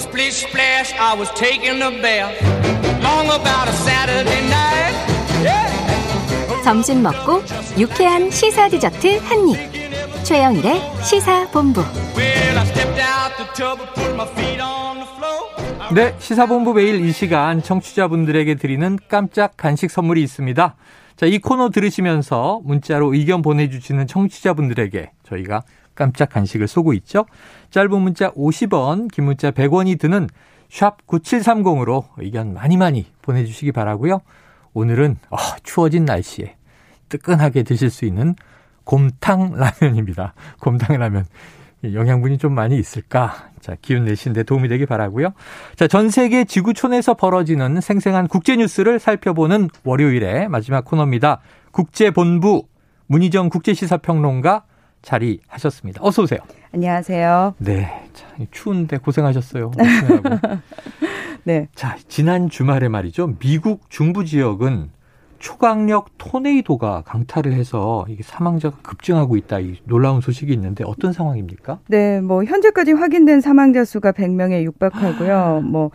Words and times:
Splish 0.00 0.46
splash, 0.46 0.94
I 0.98 1.14
was 1.14 1.30
taking 1.34 1.82
a 1.82 1.90
bath. 2.00 2.32
Long 3.02 3.26
about 3.28 3.68
a 3.68 3.72
Saturday 3.72 4.40
night. 4.48 4.94
Yeah. 5.44 6.64
점심 6.64 7.02
먹고 7.02 7.42
유쾌한 7.78 8.30
시사 8.30 8.68
디저트 8.68 9.18
한 9.18 9.48
입. 9.48 10.24
최영일의 10.24 10.80
시사 11.04 11.48
본부. 11.50 11.82
Well, 12.16 12.58
I 12.58 12.66
stepped 12.66 13.00
out 13.00 13.36
the 13.36 13.46
tub 13.54 13.78
and 13.80 13.94
put 13.94 14.14
my 14.14 14.26
feet 14.28 14.60
on 14.62 15.00
the 15.00 15.08
floor. 15.16 15.94
네, 15.94 16.14
시사본부 16.18 16.72
매일 16.74 17.04
이 17.04 17.12
시간 17.12 17.62
청취자분들에게 17.62 18.54
드리는 18.54 18.98
깜짝 19.08 19.56
간식 19.56 19.90
선물이 19.90 20.22
있습니다. 20.22 20.76
자, 21.16 21.26
이 21.26 21.38
코너 21.38 21.68
들으시면서 21.68 22.60
문자로 22.64 23.12
의견 23.12 23.42
보내주시는 23.42 24.06
청취자분들에게 24.06 25.10
저희가 25.28 25.62
깜짝 25.94 26.30
간식을 26.30 26.68
쏘고 26.68 26.92
있죠. 26.94 27.26
짧은 27.70 27.90
문자 28.00 28.30
50원, 28.32 29.10
긴 29.10 29.24
문자 29.24 29.50
100원이 29.50 29.98
드는 29.98 30.28
샵 30.70 31.06
9730으로 31.06 32.04
의견 32.18 32.54
많이 32.54 32.76
많이 32.76 33.06
보내주시기 33.22 33.72
바라고요. 33.72 34.20
오늘은 34.72 35.16
어, 35.30 35.36
추워진 35.62 36.04
날씨에 36.04 36.56
뜨끈하게 37.08 37.64
드실 37.64 37.90
수 37.90 38.04
있는 38.04 38.34
곰탕 38.84 39.54
라면입니다. 39.56 40.34
곰탕 40.60 40.98
라면. 40.98 41.26
영양분이 41.82 42.36
좀 42.36 42.54
많이 42.54 42.78
있을까? 42.78 43.50
자, 43.60 43.74
기운 43.80 44.04
내시는데 44.04 44.42
도움이 44.42 44.68
되길 44.68 44.86
바라고요. 44.86 45.32
자, 45.76 45.86
전 45.86 46.10
세계 46.10 46.44
지구촌에서 46.44 47.14
벌어지는 47.14 47.80
생생한 47.80 48.28
국제 48.28 48.56
뉴스를 48.56 48.98
살펴보는 48.98 49.70
월요일의 49.84 50.48
마지막 50.48 50.84
코너입니다. 50.84 51.40
국제본부 51.70 52.64
문희정 53.06 53.48
국제시사평론가 53.48 54.64
자리하셨습니다. 55.02 56.00
어서 56.04 56.22
오세요. 56.22 56.40
안녕하세요. 56.72 57.54
네. 57.58 58.04
자, 58.12 58.26
추운데 58.50 58.98
고생하셨어요. 58.98 59.72
네. 61.44 61.68
자, 61.74 61.96
지난 62.08 62.48
주말에 62.48 62.88
말이죠. 62.88 63.34
미국 63.38 63.88
중부 63.90 64.24
지역은 64.24 64.90
초강력 65.38 66.18
토네이도가 66.18 67.02
강타를 67.06 67.54
해서 67.54 68.04
이게 68.08 68.22
사망자가 68.22 68.76
급증하고 68.82 69.36
있다. 69.36 69.58
이 69.60 69.78
놀라운 69.84 70.20
소식이 70.20 70.52
있는데 70.52 70.84
어떤 70.86 71.14
상황입니까? 71.14 71.80
네, 71.88 72.20
뭐 72.20 72.44
현재까지 72.44 72.92
확인된 72.92 73.40
사망자 73.40 73.84
수가 73.84 74.12
100명에 74.12 74.62
육박하고요. 74.64 75.62
뭐 75.64 75.90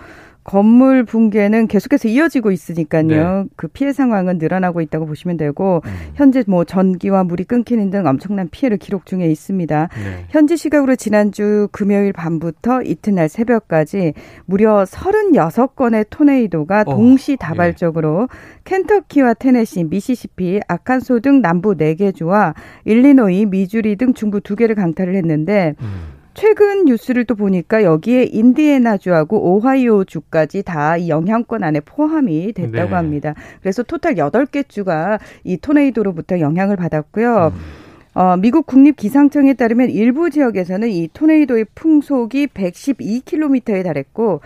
건물 0.45 1.03
붕괴는 1.05 1.67
계속해서 1.67 2.07
이어지고 2.07 2.51
있으니까요. 2.51 3.07
네. 3.07 3.43
그 3.55 3.67
피해 3.67 3.91
상황은 3.91 4.37
늘어나고 4.37 4.79
있다고 4.79 5.07
보시면 5.07 5.37
되고 5.37 5.81
음. 5.83 5.91
현재 6.13 6.43
뭐 6.47 6.63
전기와 6.63 7.23
물이 7.23 7.45
끊기는 7.45 7.89
등 7.89 8.05
엄청난 8.05 8.47
피해를 8.49 8.77
기록 8.77 9.07
중에 9.07 9.25
있습니다. 9.25 9.89
네. 9.91 10.25
현지 10.29 10.55
시각으로 10.55 10.95
지난주 10.95 11.67
금요일 11.71 12.13
밤부터 12.13 12.83
이튿날 12.83 13.27
새벽까지 13.27 14.13
무려 14.45 14.83
36건의 14.83 16.05
토네이도가 16.11 16.81
어, 16.81 16.95
동시다발적으로 16.95 18.29
켄터키와 18.65 19.33
테네시, 19.33 19.85
미시시피, 19.85 20.59
아칸소 20.67 21.21
등 21.21 21.41
남부 21.41 21.75
4개 21.75 22.13
주와 22.15 22.53
일리노이, 22.85 23.47
미주리 23.47 23.95
등 23.95 24.13
중부 24.13 24.41
2개를 24.41 24.75
강타를 24.75 25.15
했는데 25.15 25.73
음. 25.81 26.14
최근 26.35 26.85
뉴스를 26.85 27.25
또 27.25 27.33
보니까 27.35 27.83
여기에 27.83 28.25
인디애나주하고 28.25 29.55
오하이오주까지 29.55 30.63
다 30.63 30.97
이 30.97 31.09
영향권 31.09 31.63
안에 31.63 31.79
포함이 31.79 32.53
됐다고 32.53 32.89
네. 32.89 32.95
합니다. 32.95 33.33
그래서 33.61 33.83
토탈 33.83 34.15
8개 34.15 34.67
주가 34.69 35.17
이 35.43 35.57
토네이도로부터 35.57 36.39
영향을 36.39 36.75
받았고요. 36.75 37.51
음. 37.53 37.61
어, 38.13 38.37
미국 38.37 38.65
국립기상청에 38.65 39.55
따르면 39.55 39.89
일부 39.89 40.29
지역에서는 40.29 40.87
이 40.89 41.09
토네이도의 41.13 41.65
풍속이 41.75 42.47
112km에 42.47 43.83
달했고 43.83 44.41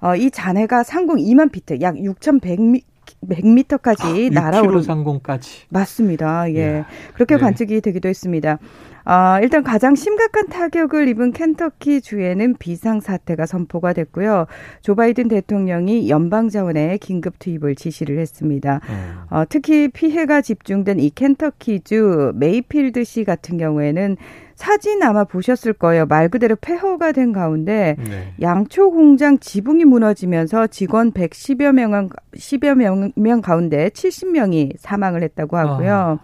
어, 0.00 0.16
이 0.16 0.30
잔해가 0.30 0.82
상공 0.84 1.16
2만 1.16 1.52
피트, 1.52 1.80
약 1.82 1.96
6,100m 1.96 2.80
100m까지 3.28 4.32
날아오른 4.32 4.80
6km 4.80 4.82
상공까지. 4.84 5.62
맞습니다. 5.68 6.50
예. 6.54 6.60
이야. 6.60 6.86
그렇게 7.14 7.34
네. 7.34 7.40
관측이 7.40 7.80
되기도 7.80 8.08
했습니다. 8.08 8.58
아, 9.04 9.40
일단 9.42 9.62
가장 9.62 9.94
심각한 9.94 10.48
타격을 10.48 11.08
입은 11.08 11.32
켄터키 11.32 12.00
주에는 12.00 12.56
비상 12.58 13.00
사태가 13.00 13.46
선포가 13.46 13.92
됐고요. 13.92 14.46
조 14.82 14.94
바이든 14.94 15.28
대통령이 15.28 16.08
연방 16.08 16.48
자원에 16.48 16.98
긴급 16.98 17.38
투입을 17.38 17.74
지시를 17.74 18.18
했습니다. 18.18 18.80
음. 18.88 19.20
어, 19.30 19.44
특히 19.48 19.88
피해가 19.88 20.42
집중된 20.42 21.00
이 21.00 21.10
켄터키 21.10 21.80
주 21.80 22.32
메이필드 22.34 23.04
시 23.04 23.24
같은 23.24 23.58
경우에는 23.58 24.16
사진 24.60 25.02
아마 25.02 25.24
보셨을 25.24 25.72
거예요. 25.72 26.04
말 26.04 26.28
그대로 26.28 26.54
폐허가 26.54 27.12
된 27.12 27.32
가운데 27.32 27.96
네. 27.98 28.34
양초 28.42 28.90
공장 28.90 29.38
지붕이 29.38 29.86
무너지면서 29.86 30.66
직원 30.66 31.12
110여 31.12 31.72
명, 31.72 32.10
10여 32.34 32.74
명, 32.74 33.10
명 33.16 33.40
가운데 33.40 33.88
70명이 33.88 34.74
사망을 34.78 35.22
했다고 35.22 35.56
하고요. 35.56 36.18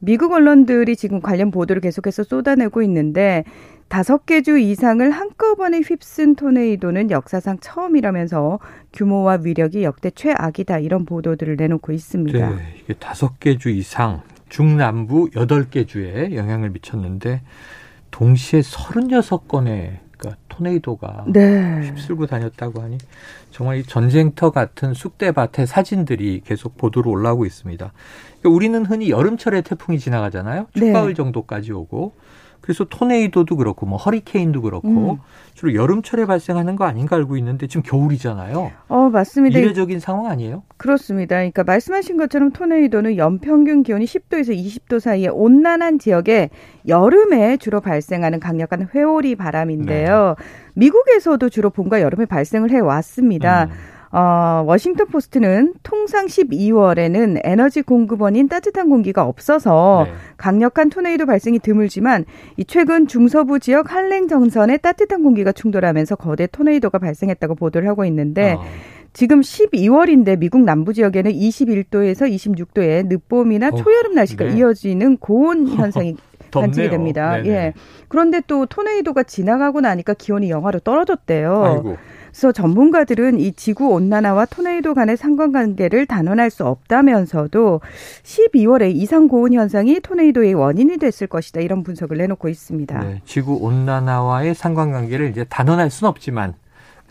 미국 0.00 0.32
언론들이 0.32 0.96
지금 0.96 1.20
관련 1.20 1.50
보도를 1.50 1.80
계속해서 1.80 2.22
쏟아내고 2.24 2.82
있는데 2.82 3.44
다섯 3.88 4.26
개 4.26 4.42
주 4.42 4.58
이상을 4.58 5.10
한꺼번에 5.10 5.80
휩쓴 5.80 6.36
토네이도는 6.36 7.10
역사상 7.10 7.58
처음이라면서 7.60 8.58
규모와 8.92 9.38
위력이 9.42 9.82
역대 9.82 10.10
최악이다 10.10 10.78
이런 10.80 11.04
보도들을 11.06 11.56
내놓고 11.56 11.92
있습니다. 11.92 12.50
네, 12.50 12.56
이게 12.82 12.94
다섯 12.94 13.40
개 13.40 13.56
주 13.56 13.70
이상 13.70 14.20
중남부 14.50 15.30
여덟 15.36 15.68
개 15.70 15.84
주에 15.84 16.34
영향을 16.34 16.70
미쳤는데 16.70 17.42
동시에 18.10 18.60
36건의 18.60 19.64
그러니까 19.64 20.07
토네이도가 20.58 21.24
네. 21.28 21.80
휩쓸고 21.82 22.26
다녔다고 22.26 22.82
하니 22.82 22.98
정말 23.50 23.78
이 23.78 23.82
전쟁터 23.84 24.50
같은 24.50 24.94
쑥대밭의 24.94 25.66
사진들이 25.66 26.42
계속 26.44 26.76
보도로 26.76 27.10
올라오고 27.10 27.46
있습니다. 27.46 27.92
그러니까 28.40 28.56
우리는 28.56 28.84
흔히 28.84 29.10
여름철에 29.10 29.62
태풍이 29.62 29.98
지나가잖아요. 29.98 30.66
네. 30.74 30.86
초가을 30.88 31.14
정도까지 31.14 31.72
오고 31.72 32.14
그래서 32.60 32.84
토네이도도 32.84 33.56
그렇고 33.56 33.86
뭐 33.86 33.96
허리케인도 33.96 34.62
그렇고 34.62 34.88
음. 34.88 35.18
주로 35.54 35.74
여름철에 35.74 36.26
발생하는 36.26 36.76
거 36.76 36.84
아닌가 36.84 37.16
알고 37.16 37.36
있는데 37.38 37.66
지금 37.66 37.82
겨울이잖아요. 37.82 38.70
어, 38.88 39.08
맞습니다. 39.10 39.58
이례적인 39.58 40.00
상황 40.00 40.26
아니에요? 40.26 40.62
그렇습니다. 40.76 41.36
그러니까 41.36 41.64
말씀하신 41.64 42.16
것처럼 42.16 42.50
토네이도는 42.50 43.16
연평균 43.16 43.82
기온이 43.82 44.04
10도에서 44.04 44.56
20도 44.56 45.00
사이의 45.00 45.30
온난한 45.32 45.98
지역에 45.98 46.50
여름에 46.86 47.56
주로 47.56 47.80
발생하는 47.80 48.38
강력한 48.38 48.88
회오리 48.94 49.34
바람인데요. 49.36 50.36
미국에서도 50.74 51.48
주로 51.48 51.70
봄과 51.70 52.02
여름에 52.02 52.26
발생을 52.26 52.70
해 52.70 52.78
왔습니다. 52.80 53.64
음. 53.64 53.97
어, 54.10 54.64
워싱턴 54.66 55.08
포스트는 55.08 55.74
통상 55.82 56.26
12월에는 56.26 57.40
에너지 57.44 57.82
공급원인 57.82 58.48
따뜻한 58.48 58.88
공기가 58.88 59.24
없어서 59.24 60.06
네. 60.06 60.12
강력한 60.36 60.88
토네이도 60.88 61.26
발생이 61.26 61.58
드물지만 61.58 62.24
이 62.56 62.64
최근 62.64 63.06
중서부 63.06 63.58
지역 63.58 63.92
한랭 63.92 64.28
정선에 64.28 64.78
따뜻한 64.78 65.22
공기가 65.22 65.52
충돌하면서 65.52 66.16
거대 66.16 66.46
토네이도가 66.46 66.98
발생했다고 66.98 67.54
보도를 67.56 67.88
하고 67.88 68.04
있는데 68.06 68.54
어. 68.54 68.62
지금 69.12 69.40
12월인데 69.40 70.38
미국 70.38 70.62
남부 70.62 70.92
지역에는 70.92 71.32
21도에서 71.32 72.32
26도의 72.32 73.06
늦봄이나 73.08 73.72
초여름 73.72 74.14
날씨가 74.14 74.44
네. 74.46 74.56
이어지는 74.56 75.18
고온 75.18 75.68
현상이. 75.76 76.16
관측이 76.50 76.88
됩니다. 76.88 77.36
네네. 77.36 77.48
예. 77.50 77.72
그런데 78.08 78.40
또 78.46 78.64
토네이도가 78.64 79.24
지나가고 79.24 79.82
나니까 79.82 80.14
기온이 80.14 80.48
영하로 80.48 80.78
떨어졌대요. 80.80 81.62
아이고. 81.62 81.96
그래서 82.38 82.52
전문가들은 82.52 83.40
이 83.40 83.52
지구 83.54 83.88
온난화와 83.88 84.46
토네이도 84.46 84.94
간의 84.94 85.16
상관관계를 85.16 86.06
단언할 86.06 86.50
수 86.50 86.64
없다면서도 86.64 87.80
12월에 88.22 88.94
이상 88.94 89.26
고온 89.26 89.54
현상이 89.54 89.98
토네이도의 89.98 90.54
원인이 90.54 90.98
됐을 90.98 91.26
것이다 91.26 91.60
이런 91.62 91.82
분석을 91.82 92.16
내놓고 92.16 92.48
있습니다. 92.48 92.96
네, 93.00 93.20
지구 93.24 93.56
온난화와의 93.56 94.54
상관관계를 94.54 95.30
이제 95.30 95.42
단언할 95.42 95.90
수는 95.90 96.10
없지만 96.10 96.54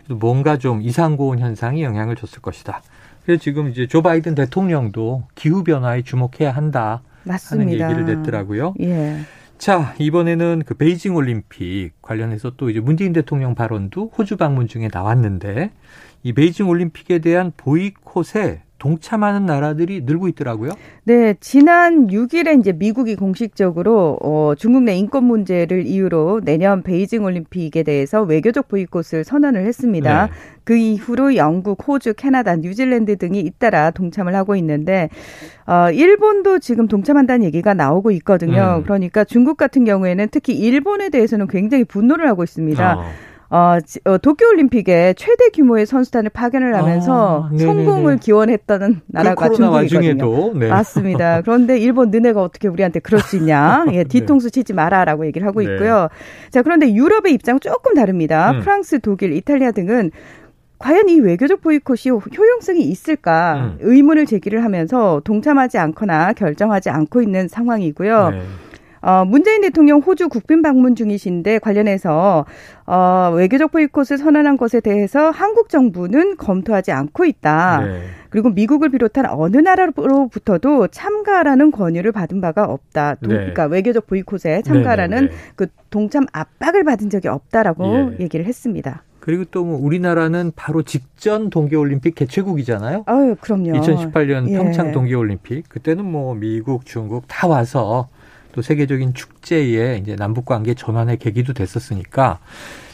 뭔가 0.07 0.57
좀 0.57 0.81
이상 0.81 1.17
고온 1.17 1.39
현상이 1.39 1.83
영향을 1.83 2.15
줬을 2.15 2.41
것이다. 2.41 2.81
그래서 3.25 3.41
지금 3.41 3.67
이제 3.67 3.85
조 3.85 4.01
바이든 4.01 4.33
대통령도 4.33 5.23
기후 5.35 5.65
변화에 5.65 6.03
주목해야 6.03 6.51
한다 6.53 7.01
하는 7.25 7.33
맞습니다. 7.33 7.91
얘기를 7.91 8.05
냈더라고요. 8.05 8.75
예. 8.79 9.17
자, 9.57 9.95
이번에는 9.97 10.63
그 10.67 10.75
베이징 10.75 11.15
올림픽 11.15 11.91
관련해서 12.01 12.51
또 12.57 12.69
이제 12.69 12.79
문재인 12.79 13.11
대통령 13.11 13.55
발언도 13.55 14.11
호주 14.15 14.37
방문 14.37 14.67
중에 14.67 14.87
나왔는데 14.91 15.71
이 16.21 16.33
베이징 16.33 16.69
올림픽에 16.69 17.19
대한 17.19 17.51
보이콧에 17.57 18.61
동참하는 18.79 19.45
나라들이 19.45 20.01
늘고 20.01 20.27
있더라고요. 20.29 20.71
네, 21.03 21.35
지난 21.39 22.07
6일에 22.07 22.59
이제 22.59 22.71
미국이 22.71 23.15
공식적으로 23.15 24.17
어, 24.21 24.53
중국 24.57 24.83
내 24.83 24.95
인권 24.95 25.23
문제를 25.23 25.85
이유로 25.85 26.41
내년 26.43 26.83
베이징 26.83 27.23
올림픽에 27.23 27.83
대해서 27.83 28.21
외교적 28.21 28.67
보이콧을 28.67 29.23
선언을 29.23 29.65
했습니다. 29.65 30.27
네. 30.27 30.31
그 30.63 30.75
이후로 30.75 31.35
영국, 31.37 31.87
호주, 31.87 32.13
캐나다, 32.15 32.55
뉴질랜드 32.55 33.17
등이 33.17 33.39
잇따라 33.39 33.91
동참을 33.91 34.35
하고 34.35 34.55
있는데 34.57 35.09
어, 35.65 35.89
일본도 35.91 36.59
지금 36.59 36.87
동참한다는 36.87 37.45
얘기가 37.45 37.73
나오고 37.73 38.11
있거든요. 38.11 38.77
음. 38.79 38.83
그러니까 38.83 39.23
중국 39.23 39.57
같은 39.57 39.85
경우에는 39.85 40.27
특히 40.31 40.53
일본에 40.53 41.09
대해서는 41.09 41.47
굉장히 41.47 41.83
분노를 41.83 42.27
하고 42.27 42.43
있습니다. 42.43 42.97
어, 42.97 43.03
어, 43.49 43.77
지- 43.85 43.99
어, 44.03 44.17
도쿄올림픽에 44.17 45.13
최대 45.17 45.49
규모의 45.49 45.85
선수단을 45.85 46.29
파견을 46.31 46.75
하면서 46.75 47.49
아. 47.51 47.57
성공을 47.57 48.17
기원했다는 48.17 49.01
나라가 49.07 49.47
그 49.47 49.55
중국이거든요. 49.55 49.71
와중에도 49.97 50.53
네. 50.55 50.67
맞습니다. 50.67 51.41
그런데 51.41 51.77
일본 51.79 52.11
너네가 52.11 52.41
어떻게 52.41 52.67
우리한테 52.67 52.99
그럴 52.99 53.21
수 53.21 53.37
있냐? 53.37 53.85
예, 53.93 54.03
뒤통수 54.03 54.51
치지 54.51 54.73
마라라고 54.73 55.25
얘기를 55.25 55.47
하고 55.47 55.61
네. 55.61 55.71
있고요. 55.73 56.09
자, 56.51 56.61
그런데 56.61 56.93
유럽의 56.93 57.33
입장은 57.35 57.61
조금 57.61 57.93
다릅니다. 57.93 58.51
음. 58.51 58.59
프랑스, 58.59 58.99
독일, 58.99 59.31
이탈리아 59.31 59.71
등은 59.71 60.11
과연 60.79 61.07
이 61.09 61.19
외교적 61.21 61.61
보이콧이 61.61 62.11
효용성이 62.37 62.81
있을까 62.81 63.55
음. 63.55 63.77
의문을 63.79 64.25
제기를 64.25 64.63
하면서 64.63 65.21
동참하지 65.23 65.77
않거나 65.79 66.33
결정하지 66.33 66.89
않고 66.89 67.21
있는 67.21 67.47
상황이고요. 67.47 68.29
네. 68.29 68.41
어, 69.01 69.25
문재인 69.25 69.61
대통령 69.61 69.99
호주 69.99 70.29
국빈 70.29 70.61
방문 70.61 70.95
중이신데 70.95 71.59
관련해서 71.59 72.45
어, 72.85 73.31
외교적 73.35 73.71
보이콧을 73.71 74.17
선언한 74.17 74.57
것에 74.57 74.79
대해서 74.79 75.29
한국 75.29 75.69
정부는 75.69 76.37
검토하지 76.37 76.91
않고 76.91 77.25
있다. 77.25 77.81
네. 77.85 78.01
그리고 78.29 78.49
미국을 78.49 78.89
비롯한 78.89 79.25
어느 79.29 79.57
나라로부터도 79.57 80.87
참가라는 80.87 81.71
권유를 81.71 82.11
받은 82.11 82.41
바가 82.41 82.65
없다. 82.65 83.15
도- 83.15 83.27
네. 83.29 83.35
그러니까 83.35 83.65
외교적 83.65 84.07
보이콧에 84.07 84.61
참가라는 84.63 85.15
네, 85.17 85.21
네, 85.27 85.27
네. 85.31 85.33
그 85.55 85.67
동참 85.89 86.25
압박을 86.33 86.83
받은 86.83 87.09
적이 87.09 87.29
없다라고 87.29 87.85
예. 88.19 88.23
얘기를 88.23 88.45
했습니다. 88.45 89.03
그리고 89.19 89.43
또 89.45 89.65
뭐 89.65 89.77
우리나라는 89.81 90.53
바로 90.55 90.83
직전 90.83 91.49
동계올림픽 91.49 92.15
개최국이잖아요. 92.15 93.03
아유, 93.07 93.35
그럼요. 93.41 93.73
2018년 93.73 94.49
예. 94.49 94.57
평창 94.57 94.91
동계올림픽 94.93 95.67
그때는 95.67 96.05
뭐 96.05 96.33
미국, 96.33 96.85
중국 96.85 97.25
다 97.27 97.47
와서 97.47 98.07
또 98.57 98.63
세계적인 98.63 99.13
축제에 99.13 99.97
이제 99.97 100.15
남북 100.15 100.45
관계 100.45 100.73
전환의 100.73 101.17
계기도 101.17 101.53
됐었으니까 101.53 102.39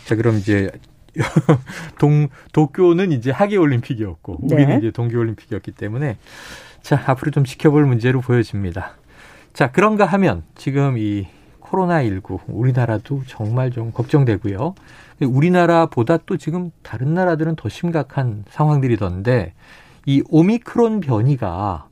자 0.03 0.15
그럼 0.17 0.35
이제 0.35 0.69
동 1.97 2.27
도쿄는 2.51 3.13
이제 3.13 3.31
하계 3.31 3.55
올림픽이었고 3.55 4.39
네. 4.41 4.55
우리는 4.55 4.79
이제 4.79 4.91
동계 4.91 5.15
올림픽이었기 5.15 5.71
때문에 5.71 6.17
자 6.81 7.01
앞으로 7.05 7.31
좀 7.31 7.45
지켜볼 7.45 7.85
문제로 7.85 8.19
보여집니다. 8.19 8.97
자 9.53 9.71
그런가 9.71 10.03
하면 10.05 10.43
지금 10.55 10.97
이 10.97 11.27
코로나 11.61 12.03
19 12.03 12.39
우리나라도 12.47 13.23
정말 13.27 13.71
좀 13.71 13.93
걱정되고요. 13.93 14.75
우리나라보다 15.21 16.17
또 16.25 16.35
지금 16.35 16.71
다른 16.81 17.13
나라들은 17.13 17.55
더 17.55 17.69
심각한 17.69 18.43
상황들이던데 18.49 19.53
이 20.07 20.23
오미크론 20.27 20.99
변이가 20.99 21.87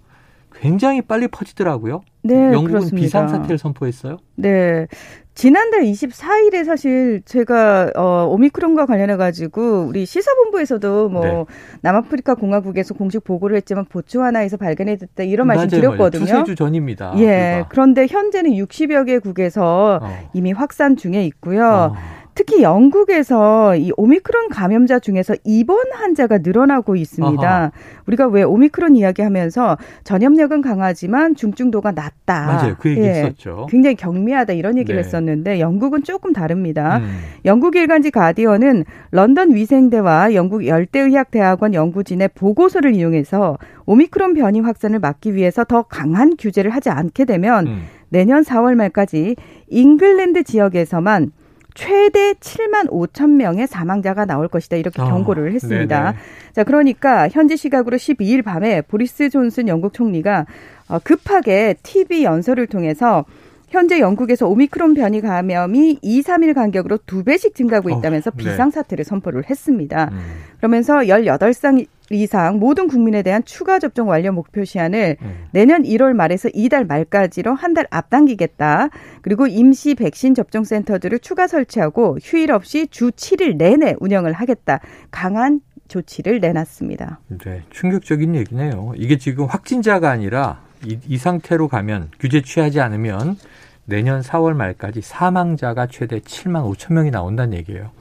굉장히 0.55 1.01
빨리 1.01 1.29
퍼지더라고요. 1.29 2.03
네, 2.23 2.35
영국은 2.47 2.67
그렇습니다. 2.67 3.03
비상사태를 3.05 3.57
선포했어요. 3.57 4.17
네. 4.35 4.87
지난달 5.33 5.83
24일에 5.83 6.65
사실 6.65 7.21
제가 7.25 7.91
어 7.95 8.27
오미크론과 8.29 8.85
관련해 8.85 9.15
가지고 9.15 9.85
우리 9.87 10.05
시사본부에서도 10.05 11.09
뭐 11.09 11.23
네. 11.23 11.45
남아프리카 11.81 12.35
공화국에서 12.35 12.93
공식 12.93 13.23
보고를 13.23 13.55
했지만 13.57 13.85
보츠와나에서 13.85 14.57
발견했다 14.57 15.23
이런 15.23 15.47
말씀. 15.47 15.69
드렸거든요. 15.69 16.25
두세 16.25 16.43
주 16.43 16.55
전입니다. 16.55 17.13
예. 17.17 17.53
불과. 17.59 17.67
그런데 17.69 18.07
현재는 18.07 18.51
60여 18.51 19.05
개국에서 19.05 19.99
어. 20.01 20.07
이미 20.33 20.51
확산 20.51 20.97
중에 20.97 21.23
있고요. 21.25 21.93
어. 21.93 21.95
특히 22.33 22.63
영국에서 22.63 23.75
이 23.75 23.91
오미크론 23.97 24.49
감염자 24.49 24.99
중에서 24.99 25.35
입원 25.43 25.79
환자가 25.93 26.39
늘어나고 26.39 26.95
있습니다. 26.95 27.47
아하. 27.47 27.71
우리가 28.07 28.27
왜 28.27 28.43
오미크론 28.43 28.95
이야기하면서 28.95 29.77
전염력은 30.03 30.61
강하지만 30.61 31.35
중증도가 31.35 31.91
낮다. 31.91 32.45
맞아요. 32.45 32.75
그 32.79 32.89
얘기 32.89 33.01
예. 33.01 33.09
했었죠. 33.09 33.67
굉장히 33.69 33.95
경미하다 33.95 34.53
이런 34.53 34.77
얘기를 34.77 34.99
네. 34.99 35.05
했었는데 35.05 35.59
영국은 35.59 36.03
조금 36.03 36.31
다릅니다. 36.31 36.97
음. 36.97 37.19
영국 37.45 37.75
일간지 37.75 38.11
가디언은 38.11 38.85
런던 39.11 39.53
위생대와 39.53 40.33
영국 40.33 40.65
열대의학대학원 40.65 41.73
연구진의 41.73 42.29
보고서를 42.35 42.95
이용해서 42.95 43.57
오미크론 43.85 44.35
변이 44.35 44.61
확산을 44.61 44.99
막기 44.99 45.35
위해서 45.35 45.63
더 45.63 45.83
강한 45.83 46.35
규제를 46.37 46.71
하지 46.71 46.89
않게 46.89 47.25
되면 47.25 47.67
음. 47.67 47.81
내년 48.09 48.43
4월 48.43 48.75
말까지 48.75 49.35
잉글랜드 49.69 50.43
지역에서만 50.43 51.31
최대 51.73 52.33
7만 52.33 52.89
5천 52.89 53.31
명의 53.31 53.67
사망자가 53.67 54.25
나올 54.25 54.47
것이다 54.47 54.77
이렇게 54.77 55.01
아, 55.01 55.05
경고를 55.05 55.53
했습니다. 55.53 56.11
네네. 56.11 56.17
자, 56.53 56.63
그러니까 56.63 57.29
현지 57.29 57.57
시각으로 57.57 57.97
12일 57.97 58.43
밤에 58.43 58.81
보리스 58.81 59.29
존슨 59.29 59.67
영국 59.67 59.93
총리가 59.93 60.45
어, 60.89 60.99
급하게 60.99 61.75
TV 61.83 62.23
연설을 62.23 62.67
통해서 62.67 63.25
현재 63.69 63.99
영국에서 63.99 64.47
오미크론 64.47 64.93
변이 64.93 65.21
감염이 65.21 65.99
2, 66.01 66.21
3일 66.21 66.53
간격으로 66.53 66.99
두 67.05 67.23
배씩 67.23 67.55
증가하고 67.55 67.93
어, 67.93 67.97
있다면서 67.97 68.31
네. 68.31 68.37
비상사태를 68.37 69.05
선포를 69.05 69.49
했습니다. 69.49 70.09
음. 70.11 70.19
그러면서 70.57 70.95
18살 70.95 71.85
이상 72.13 72.59
모든 72.59 72.87
국민에 72.87 73.21
대한 73.23 73.43
추가 73.45 73.79
접종 73.79 74.09
완료 74.09 74.31
목표 74.31 74.63
시한을 74.63 75.17
음. 75.21 75.45
내년 75.51 75.83
1월 75.83 76.13
말에서 76.13 76.49
이달 76.53 76.85
말까지로 76.85 77.53
한 77.55 77.71
달 77.73 77.87
앞당기겠다. 77.89 78.89
그리고 79.21 79.47
임시 79.47 79.95
백신 79.95 80.35
접종 80.35 80.63
센터들을 80.65 81.19
추가 81.19 81.47
설치하고 81.47 82.17
휴일 82.21 82.51
없이 82.51 82.87
주 82.87 83.11
7일 83.11 83.55
내내 83.55 83.95
운영을 84.01 84.33
하겠다. 84.33 84.81
강한 85.09 85.61
조치를 85.87 86.39
내놨습니다. 86.41 87.19
네, 87.45 87.63
충격적인 87.69 88.35
얘기네요. 88.35 88.93
이게 88.97 89.17
지금 89.17 89.45
확진자가 89.45 90.09
아니라 90.09 90.61
이, 90.85 90.97
이 91.07 91.17
상태로 91.17 91.67
가면 91.67 92.09
규제 92.19 92.41
취하지 92.41 92.79
않으면 92.81 93.37
내년 93.85 94.21
4월 94.21 94.53
말까지 94.53 95.01
사망자가 95.01 95.87
최대 95.87 96.19
7만 96.19 96.69
5천 96.75 96.93
명이 96.93 97.11
나온다는 97.11 97.57
얘기예요. 97.57 97.91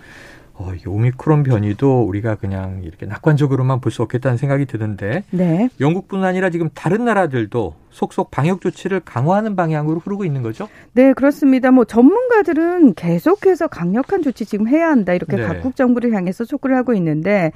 어, 0.63 0.75
이 0.75 0.87
오미크론 0.87 1.43
변이도 1.43 2.03
우리가 2.05 2.35
그냥 2.35 2.83
이렇게 2.85 3.07
낙관적으로만 3.07 3.81
볼 3.81 3.91
수 3.91 4.03
없겠다는 4.03 4.37
생각이 4.37 4.67
드는데 4.67 5.25
네. 5.31 5.69
영국뿐 5.81 6.23
아니라 6.23 6.51
지금 6.51 6.69
다른 6.75 7.05
나라들도 7.07 7.75
속속 7.91 8.31
방역 8.31 8.61
조치를 8.61 9.01
강화하는 9.01 9.57
방향으로 9.57 9.99
흐르고 9.99 10.25
있는 10.25 10.43
거죠? 10.43 10.69
네, 10.93 11.13
그렇습니다. 11.15 11.71
뭐 11.73 11.85
전문가들은 11.87 12.95
계속해서 12.95 13.67
강력한 13.67 14.23
조치 14.23 14.45
지금 14.45 14.69
해야 14.69 14.89
한다. 14.91 15.13
이렇게 15.15 15.37
네. 15.37 15.43
각국 15.43 15.75
정부를 15.75 16.13
향해서 16.13 16.45
촉구를 16.45 16.77
하고 16.77 16.93
있는데 16.95 17.51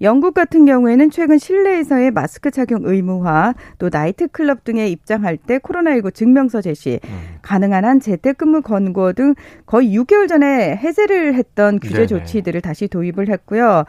영국 0.00 0.34
같은 0.34 0.64
경우에는 0.64 1.10
최근 1.10 1.38
실내에서의 1.38 2.12
마스크 2.12 2.50
착용 2.50 2.82
의무화, 2.84 3.54
또 3.78 3.90
나이트 3.92 4.28
클럽 4.28 4.64
등에 4.64 4.88
입장할 4.88 5.36
때 5.36 5.58
코로나19 5.58 6.14
증명서 6.14 6.60
제시, 6.60 7.00
음. 7.04 7.38
가능한 7.42 7.84
한 7.84 8.00
재택근무 8.00 8.62
권고 8.62 9.12
등 9.12 9.34
거의 9.66 9.96
6개월 9.96 10.28
전에 10.28 10.76
해제를 10.76 11.34
했던 11.34 11.80
규제 11.80 12.06
네네. 12.06 12.06
조치들을 12.06 12.60
다시 12.60 12.86
도입을 12.86 13.28
했고요. 13.28 13.84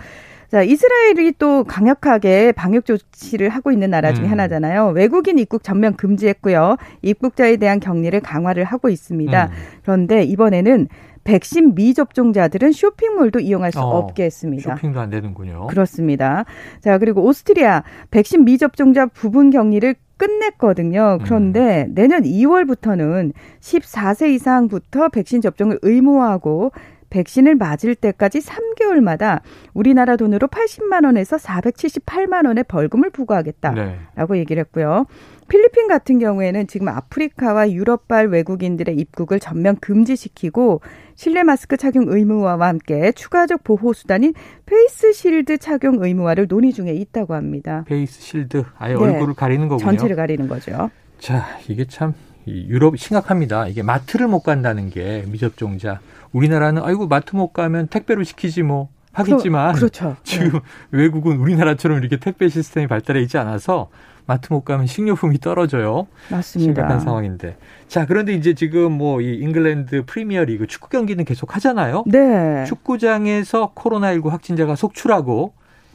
자, 0.50 0.64
이스라엘이 0.64 1.34
또 1.38 1.64
강력하게 1.64 2.54
방역 2.54 2.84
조치를 2.84 3.50
하고 3.50 3.72
있는 3.72 3.92
나라 3.92 4.14
중에 4.14 4.26
음. 4.26 4.32
하나잖아요. 4.32 4.88
외국인 4.96 5.38
입국 5.38 5.64
전면 5.64 5.96
금지했고요. 5.96 6.78
입국자에 7.04 7.58
대한 7.58 7.80
격리를 7.80 8.20
강화를 8.22 8.64
하고 8.64 8.90
있습니다. 8.90 9.46
음. 9.46 9.52
그런데 9.84 10.24
이번에는 10.24 10.88
백신 11.30 11.76
미접종자들은 11.76 12.72
쇼핑몰도 12.72 13.40
이용할 13.40 13.72
수 13.72 13.80
어, 13.80 13.84
없게 13.84 14.24
했습니다. 14.24 14.76
쇼핑도 14.76 15.00
안 15.00 15.12
되는군요. 15.12 15.68
그렇습니다. 15.68 16.46
자, 16.80 16.98
그리고 16.98 17.22
오스트리아 17.24 17.84
백신 18.10 18.46
미접종자 18.46 19.06
부분 19.06 19.52
격리를 19.52 19.94
끝냈거든요. 20.18 21.20
그런데 21.24 21.86
음. 21.88 21.94
내년 21.94 22.24
2월부터는 22.24 23.34
14세 23.60 24.34
이상부터 24.34 25.10
백신 25.10 25.42
접종을 25.42 25.78
의무화하고 25.84 26.72
백신을 27.10 27.56
맞을 27.56 27.96
때까지 27.96 28.40
3개월마다 28.40 29.42
우리나라 29.74 30.16
돈으로 30.16 30.48
80만 30.48 31.06
원에서 31.06 31.38
478만 31.38 32.46
원의 32.46 32.66
벌금을 32.68 33.10
부과하겠다라고 33.10 34.34
네. 34.34 34.40
얘기를 34.40 34.62
했고요. 34.62 35.06
필리핀 35.48 35.88
같은 35.88 36.20
경우에는 36.20 36.68
지금 36.68 36.90
아프리카와 36.90 37.72
유럽발 37.72 38.28
외국인들의 38.28 38.96
입국을 38.96 39.40
전면 39.40 39.76
금지시키고 39.78 40.82
실내 41.16 41.44
마스크 41.44 41.76
착용 41.76 42.06
의무화와 42.08 42.68
함께 42.68 43.12
추가적 43.12 43.64
보호 43.64 43.92
수단인 43.94 44.34
face 44.66 45.12
shield 45.12 45.58
착용 45.58 46.04
의무화를 46.04 46.48
논의 46.48 46.72
중에 46.72 46.94
있다고 46.94 47.34
합니다. 47.34 47.84
face 47.88 48.22
shield 48.22 48.64
아예 48.78 48.94
네. 48.94 49.00
얼굴을 49.00 49.34
가리는 49.34 49.68
거군요. 49.68 49.86
전체를 49.86 50.16
가리는 50.16 50.48
거죠. 50.48 50.92
자, 51.18 51.46
이게 51.68 51.84
참, 51.86 52.14
이 52.14 52.29
유럽 52.48 52.98
심각합니다. 52.98 53.68
이게 53.68 53.84
마트를 53.84 54.28
못 54.28 54.42
간다는 54.42 54.90
게 54.90 55.24
미접종자. 55.28 56.00
우리나라는, 56.32 56.84
아이고, 56.84 57.08
마트 57.08 57.36
못 57.36 57.54
가면 57.54 57.88
택배로 57.88 58.24
시키지 58.24 58.64
뭐, 58.64 58.90
하겠지만. 59.12 59.74
그렇, 59.76 59.90
죠 59.90 60.16
지금 60.24 60.60
외국은 60.92 61.38
우리나라처럼 61.38 62.00
이렇게 62.00 62.18
택배 62.18 62.48
시스템이 62.50 62.88
발달해 62.88 63.22
있지 63.22 63.38
않아서 63.38 63.90
마트 64.26 64.54
못 64.54 64.62
가면 64.64 64.86
식료품이 64.86 65.40
떨어져요. 65.40 66.06
맞습니다. 66.30 66.74
심각한 66.74 67.00
상황인데. 67.00 67.58
자, 67.88 68.06
그런데 68.06 68.34
이제 68.34 68.54
지금 68.54 68.92
뭐 68.92 69.22
이 69.22 69.34
잉글랜드 69.42 70.06
프리미어 70.06 70.44
리그 70.44 70.68
축구 70.68 70.90
경기는 70.90 71.26
계속 71.26 71.56
하잖아요. 71.56 72.04
네. 72.06 72.64
축구장에서 72.68 73.74
코로나19 73.74 74.30
확진자가 74.30 74.76
속출하고 74.76 75.54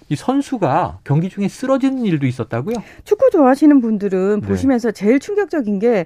이 0.09 0.17
선수가 0.17 1.01
경기 1.05 1.29
중에 1.29 1.49
쓰러지는 1.49 2.05
일도 2.05 2.27
있었다고요? 2.27 2.77
축구 3.05 3.31
좋아하시는 3.31 3.81
분들은 3.81 4.41
네. 4.41 4.47
보시면서 4.47 4.91
제일 4.91 5.19
충격적인 5.19 5.79
게 5.79 6.05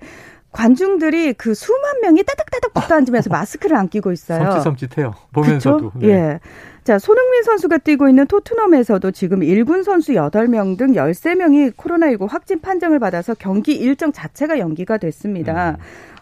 관중들이 0.53 1.35
그 1.35 1.55
수만 1.55 2.01
명이 2.01 2.23
따닥따닥 2.25 2.73
붙어 2.73 2.95
앉으면서 2.95 3.29
마스크를 3.31 3.77
안 3.77 3.89
끼고 3.89 4.13
있어요. 4.13 4.49
섬찟섬찟해요. 4.51 5.13
보면서도. 5.33 5.93
네. 5.97 6.09
예. 6.09 6.41
자, 6.85 6.99
손흥민 6.99 7.43
선수가 7.43 7.79
뛰고 7.79 8.09
있는 8.09 8.27
토트넘에서도 8.27 9.11
지금 9.11 9.41
1군 9.41 9.85
선수 9.85 10.13
8명 10.13 10.79
등 10.79 10.93
13명이 10.93 11.75
코로나19 11.75 12.31
확진 12.31 12.61
판정을 12.61 12.99
받아서 12.99 13.35
경기 13.35 13.75
일정 13.75 14.11
자체가 14.11 14.59
연기가 14.59 14.97
됐습니다. 14.97 15.73
음. 15.73 15.77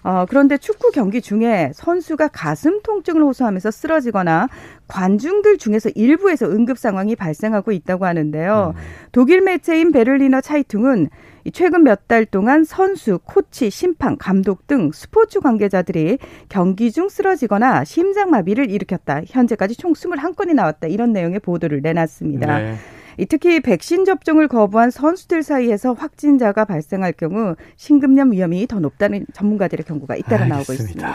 어, 0.07 0.25
그런데 0.29 0.57
축구 0.57 0.93
경기 0.93 1.21
중에 1.21 1.73
선수가 1.75 2.29
가슴 2.29 2.81
통증을 2.83 3.25
호소하면서 3.25 3.73
쓰러지거나 3.73 4.49
관중들 4.87 5.59
중에서 5.59 5.89
일부에서 5.97 6.47
응급 6.47 6.79
상황이 6.79 7.17
발생하고 7.17 7.73
있다고 7.73 8.07
하는데요. 8.07 8.75
음. 8.77 8.81
독일 9.11 9.41
매체인 9.41 9.91
베를리너 9.91 10.43
차이퉁은 10.43 11.09
최근 11.53 11.83
몇 11.83 12.07
달 12.07 12.25
동안 12.25 12.63
선수, 12.63 13.19
코치, 13.25 13.69
심판, 13.71 14.17
감독 14.17 14.69
등 14.69 14.93
스포츠 14.93 15.41
관계자들이 15.41 16.19
경기 16.49 16.93
중 16.93 17.09
쓰러지거나 17.09 17.83
심장마비를 17.83 18.71
일으켰다. 18.71 19.23
현재까지 19.27 19.75
총 19.77 19.93
21건이 19.93 20.55
나왔다. 20.55 20.87
이런 20.87 21.13
내용의 21.13 21.41
보도를 21.41 21.83
내놨습니다. 21.83 22.59
네. 22.59 22.77
특히 23.25 23.61
백신 23.61 24.05
접종을 24.05 24.49
거부한 24.49 24.91
선수들 24.91 25.43
사이에서 25.43 25.95
확진자가 25.95 26.67
발생할 26.67 27.13
경우 27.13 27.57
심근염 27.77 28.33
위험이 28.33 28.67
더 28.67 28.79
높다는 28.79 29.25
전문가들의 29.33 29.85
경고가 29.85 30.17
잇따라 30.17 30.45
알겠습니다. 30.45 30.55
나오고 30.55 30.73
있습니다. 30.73 31.15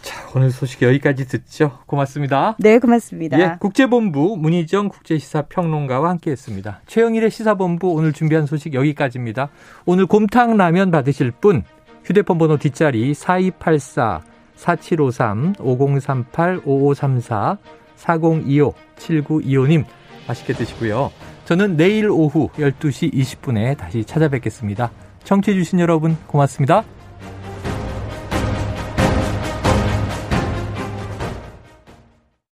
자, 0.00 0.28
오늘 0.34 0.50
소식 0.50 0.82
여기까지 0.82 1.28
듣죠. 1.28 1.78
고맙습니다. 1.86 2.56
네, 2.58 2.78
고맙습니다. 2.78 3.38
예, 3.38 3.56
국제본부 3.60 4.36
문희정 4.38 4.88
국제시사평론가와 4.88 6.08
함께했습니다. 6.10 6.80
최영일의 6.86 7.30
시사본부 7.30 7.92
오늘 7.92 8.12
준비한 8.12 8.46
소식 8.46 8.72
여기까지입니다. 8.72 9.50
오늘 9.84 10.06
곰탕 10.06 10.56
라면 10.56 10.90
받으실 10.90 11.30
분 11.30 11.64
휴대폰 12.04 12.38
번호 12.38 12.56
뒷자리 12.56 13.14
4284 13.14 14.22
4753 14.56 15.54
5038 15.58 16.60
5534 16.64 17.58
4025 17.96 18.74
7925님 18.96 19.84
맛있게 20.26 20.52
드시고요. 20.52 21.10
저는 21.44 21.76
내일 21.76 22.08
오후 22.10 22.48
12시 22.56 23.12
20분에 23.12 23.76
다시 23.76 24.04
찾아뵙겠습니다. 24.04 24.90
청취해주신 25.24 25.80
여러분 25.80 26.16
고맙습니다. 26.26 26.84